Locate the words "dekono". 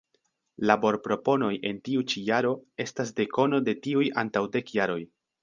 3.21-3.61